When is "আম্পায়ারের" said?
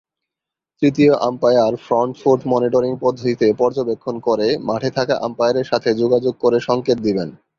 5.21-5.69